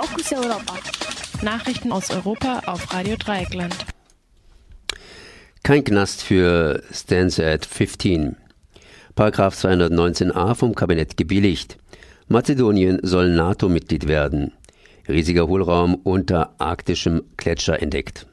[0.00, 0.74] Fokus Europa.
[1.42, 3.74] Nachrichten aus Europa auf Radio Dreieckland.
[5.64, 8.36] Kein Knast für Stansted 15.
[9.16, 11.78] Paragraph 219a vom Kabinett gebilligt.
[12.28, 14.52] Mazedonien soll NATO-Mitglied werden.
[15.08, 18.28] Riesiger Hohlraum unter arktischem Gletscher entdeckt.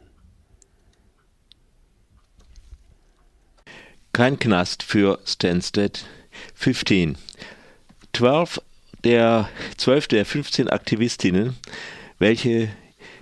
[4.13, 6.05] Kein Knast für Stansted
[6.54, 7.18] 15.
[8.13, 8.61] 12
[9.06, 11.55] der, 12 der 15 Aktivistinnen,
[12.20, 12.70] welche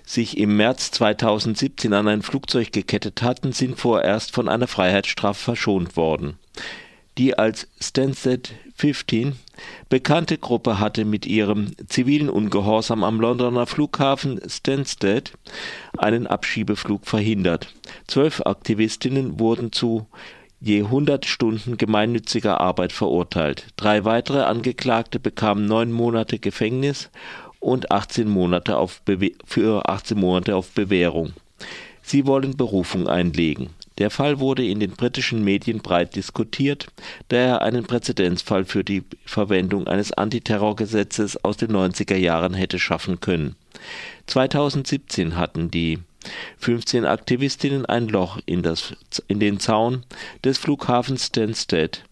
[0.06, 5.96] sich im März 2017 an ein Flugzeug gekettet hatten, sind vorerst von einer Freiheitsstrafe verschont
[5.96, 6.38] worden.
[7.18, 9.36] Die als Stansted 15
[9.88, 15.34] bekannte Gruppe hatte mit ihrem zivilen Ungehorsam am Londoner Flughafen Stansted
[15.98, 17.74] einen Abschiebeflug verhindert.
[18.08, 20.08] Zwölf Aktivistinnen wurden zu
[20.64, 23.68] je 100 Stunden gemeinnütziger Arbeit verurteilt.
[23.76, 27.10] Drei weitere Angeklagte bekamen neun Monate Gefängnis
[27.60, 29.02] und 18 Monate auf
[29.46, 31.34] für 18 Monate auf Bewährung.
[32.02, 33.70] Sie wollen Berufung einlegen.
[33.98, 36.88] Der Fall wurde in den britischen Medien breit diskutiert,
[37.28, 43.20] da er einen Präzedenzfall für die Verwendung eines Antiterrorgesetzes aus den 90er Jahren hätte schaffen
[43.20, 43.56] können.
[44.28, 46.00] 2017 hatten die
[46.58, 48.94] 15 Aktivistinnen ein Loch in, das,
[49.28, 50.04] in den Zaun
[50.44, 52.04] des Flughafens Stansted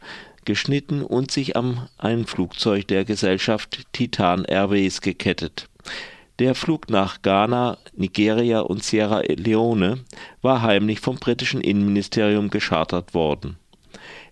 [0.45, 5.69] geschnitten und sich an ein Flugzeug der Gesellschaft Titan Airways gekettet.
[6.39, 9.99] Der Flug nach Ghana, Nigeria und Sierra Leone
[10.41, 13.57] war heimlich vom britischen Innenministerium geschartert worden.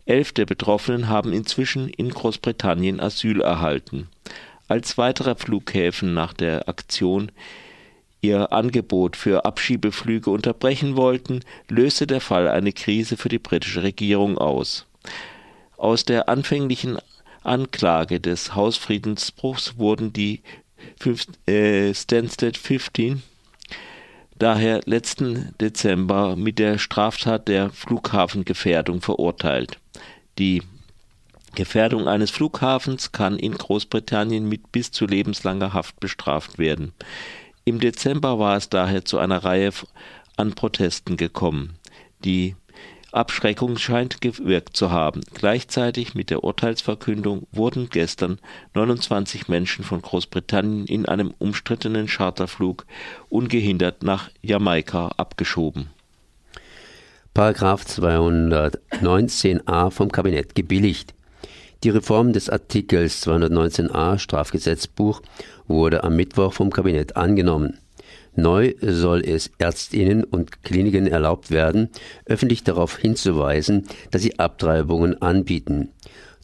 [0.06, 4.10] Elf der Betroffenen haben inzwischen in Großbritannien Asyl erhalten.
[4.68, 7.32] Als weitere Flughäfen nach der Aktion
[8.22, 14.38] ihr Angebot für Abschiebeflüge unterbrechen wollten, löste der Fall eine Krise für die britische Regierung
[14.38, 14.86] aus.
[15.78, 16.98] Aus der anfänglichen
[17.44, 20.42] Anklage des Hausfriedensbruchs wurden die
[21.46, 23.24] äh, Stansted 15
[24.40, 29.78] daher letzten Dezember mit der Straftat der Flughafengefährdung verurteilt.
[30.38, 30.64] Die
[31.56, 36.94] Gefährdung eines Flughafens kann in Großbritannien mit bis zu lebenslanger Haft bestraft werden.
[37.70, 39.70] Im Dezember war es daher zu einer Reihe
[40.38, 41.76] an Protesten gekommen.
[42.26, 42.56] Die
[43.12, 45.22] Abschreckung scheint gewirkt zu haben.
[45.36, 48.40] Gleichzeitig mit der Urteilsverkündung wurden gestern
[48.74, 52.88] 29 Menschen von Großbritannien in einem umstrittenen Charterflug
[53.30, 55.92] ungehindert nach Jamaika abgeschoben.
[57.36, 61.14] Paragraph 219a vom Kabinett gebilligt.
[61.86, 65.22] Die Reform des Artikels 219a Strafgesetzbuch
[65.66, 67.78] wurde am Mittwoch vom Kabinett angenommen.
[68.36, 71.90] Neu soll es Ärztinnen und Kliniken erlaubt werden,
[72.26, 75.94] öffentlich darauf hinzuweisen, dass sie Abtreibungen anbieten.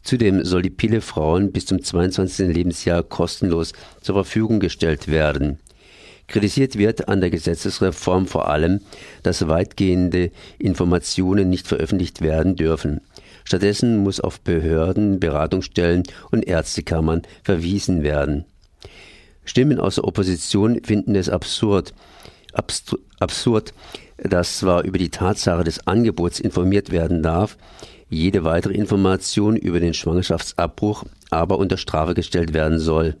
[0.02, 2.48] Zudem soll die Pille Frauen bis zum 22.
[2.48, 5.58] Lebensjahr kostenlos zur Verfügung gestellt werden.
[6.28, 8.80] Kritisiert wird an der Gesetzesreform vor allem,
[9.22, 13.02] dass weitgehende Informationen nicht veröffentlicht werden dürfen.
[13.46, 16.02] Stattdessen muss auf Behörden, Beratungsstellen
[16.32, 18.44] und Ärztekammern verwiesen werden.
[19.44, 21.94] Stimmen aus der Opposition finden es absurd,
[22.52, 23.72] absurd,
[24.18, 27.56] dass zwar über die Tatsache des Angebots informiert werden darf,
[28.08, 33.16] jede weitere Information über den Schwangerschaftsabbruch aber unter Strafe gestellt werden soll.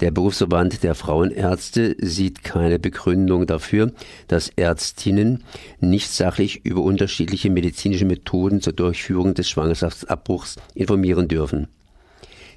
[0.00, 3.92] Der Berufsverband der Frauenärzte sieht keine Begründung dafür,
[4.26, 5.44] dass Ärztinnen
[5.80, 11.68] nicht sachlich über unterschiedliche medizinische Methoden zur Durchführung des Schwangerschaftsabbruchs informieren dürfen.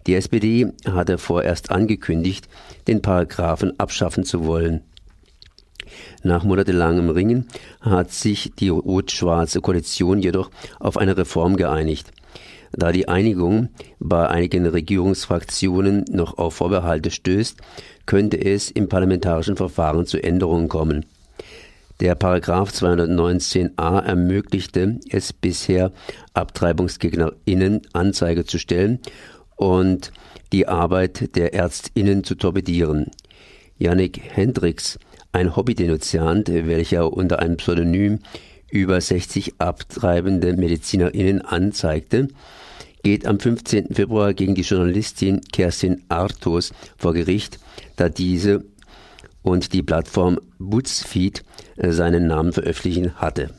[0.08, 2.48] Die SPD hatte vorerst angekündigt,
[2.88, 4.82] den Paragraphen abschaffen zu wollen.
[6.24, 7.48] Nach monatelangem Ringen
[7.82, 10.50] hat sich die rot-schwarze Koalition jedoch
[10.80, 12.12] auf eine Reform geeinigt.
[12.72, 13.70] Da die Einigung
[14.00, 17.58] bei einigen Regierungsfraktionen noch auf Vorbehalte stößt,
[18.06, 21.06] könnte es im parlamentarischen Verfahren zu Änderungen kommen.
[22.00, 25.92] Der Paragraph 219a ermöglichte es bisher
[26.34, 29.00] AbtreibungsgegnerInnen Anzeige zu stellen
[29.56, 30.12] und
[30.52, 33.12] die Arbeit der ÄrztInnen zu torpedieren.
[33.80, 35.00] Yannick Hendricks,
[35.32, 38.20] ein Hobbydenunziant, welcher unter einem Pseudonym
[38.70, 42.28] über 60 abtreibende MedizinerInnen anzeigte,
[43.04, 43.94] geht am 15.
[43.94, 47.60] Februar gegen die Journalistin Kerstin Artos vor Gericht,
[47.96, 48.66] da diese
[49.42, 51.44] und die Plattform BuzzFeed
[51.78, 53.52] seinen Namen veröffentlichen hatte.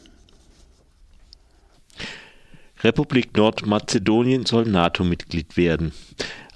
[2.83, 5.93] Republik Nordmazedonien soll NATO-Mitglied werden.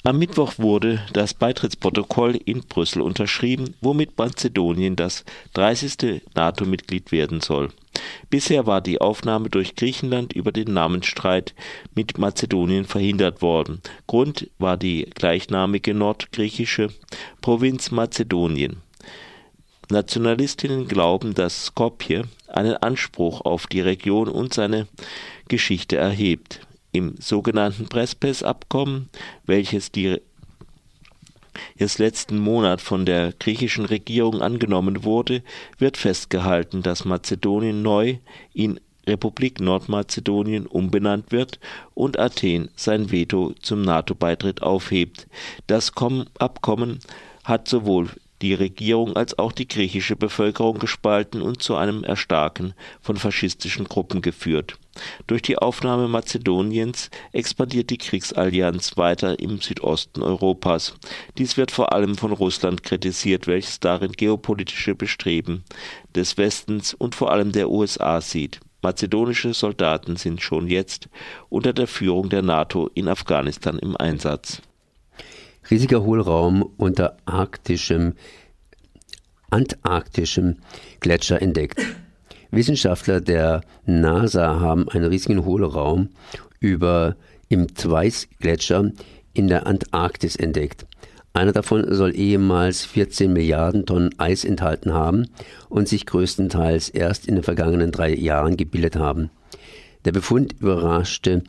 [0.05, 5.25] Am Mittwoch wurde das Beitrittsprotokoll in Brüssel unterschrieben, womit Mazedonien das
[5.55, 6.23] 30.
[6.35, 7.71] NATO-Mitglied werden soll.
[8.33, 11.55] Bisher war die Aufnahme durch Griechenland über den Namensstreit
[11.95, 13.83] mit Mazedonien verhindert worden.
[14.07, 16.89] Grund war die gleichnamige nordgriechische
[17.43, 18.79] Provinz Mazedonien.
[19.91, 24.89] Nationalistinnen glauben, dass Skopje einen Anspruch auf die Region und seine
[25.49, 26.61] Geschichte erhebt.
[26.91, 29.11] Im sogenannten Prespes-Abkommen,
[29.45, 30.23] welches die
[31.77, 35.43] erst letzten Monat von der griechischen Regierung angenommen wurde,
[35.79, 38.19] wird festgehalten, dass Mazedonien neu
[38.53, 41.59] in Republik Nordmazedonien umbenannt wird
[41.95, 45.27] und Athen sein Veto zum NATO-Beitritt aufhebt.
[45.67, 45.93] Das
[46.39, 47.01] Abkommen
[47.45, 48.09] hat sowohl
[48.43, 54.21] die Regierung als auch die griechische Bevölkerung gespalten und zu einem Erstarken von faschistischen Gruppen
[54.21, 54.79] geführt.
[55.27, 60.95] Durch die Aufnahme Mazedoniens expandiert die Kriegsallianz weiter im Südosten Europas.
[61.39, 65.65] Dies wird vor allem von Russland kritisiert, welches darin geopolitische Bestreben
[66.15, 68.61] des Westens und vor allem der USA sieht.
[68.83, 71.09] Mazedonische Soldaten sind schon jetzt
[71.49, 74.61] unter der Führung der NATO in Afghanistan im Einsatz
[75.73, 78.13] riesiger Hohlraum unter arktischem,
[79.49, 80.57] antarktischem
[81.01, 81.81] Gletscher entdeckt.
[82.51, 86.11] Wissenschaftler der NASA haben einen riesigen Hohlraum
[86.61, 87.17] über
[87.49, 88.93] im Twice-Gletscher
[89.33, 90.85] in der Antarktis entdeckt.
[91.33, 95.31] Einer davon soll ehemals 14 Milliarden Tonnen Eis enthalten haben
[95.71, 99.31] und sich größtenteils erst in den vergangenen drei Jahren gebildet haben.
[100.05, 101.45] Der Befund überraschte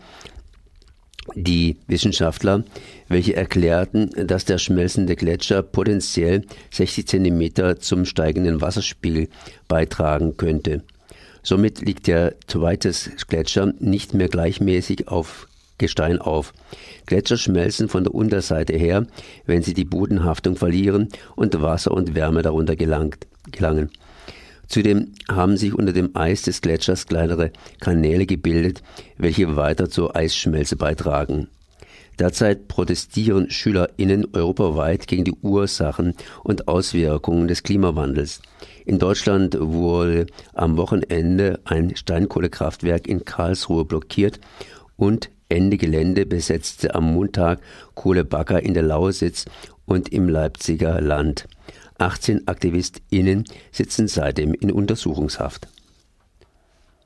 [1.36, 2.64] die Wissenschaftler,
[3.08, 9.30] welche erklärten, dass der schmelzende Gletscher potenziell 60 Zentimeter zum steigenden Wasserspiegel
[9.68, 10.84] beitragen könnte.
[11.42, 15.48] Somit liegt der Thwaites Gletscher nicht mehr gleichmäßig auf
[15.78, 16.54] Gestein auf.
[17.06, 19.06] Gletscher schmelzen von der Unterseite her,
[19.46, 23.90] wenn sie die Bodenhaftung verlieren und Wasser und Wärme darunter gelangt, gelangen.
[24.68, 28.82] Zudem haben sich unter dem Eis des Gletschers kleinere Kanäle gebildet,
[29.18, 31.48] welche weiter zur Eisschmelze beitragen.
[32.20, 36.14] Derzeit protestieren SchülerInnen europaweit gegen die Ursachen
[36.44, 38.42] und Auswirkungen des Klimawandels.
[38.86, 44.40] In Deutschland wurde am Wochenende ein Steinkohlekraftwerk in Karlsruhe blockiert
[44.96, 47.60] und Ende Gelände besetzte am Montag
[47.96, 49.46] Kohlebagger in der Lausitz
[49.86, 51.48] und im Leipziger Land.
[51.98, 55.68] 18 AktivistInnen sitzen seitdem in Untersuchungshaft.